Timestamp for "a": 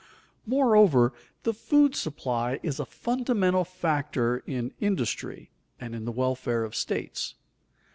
2.79-2.87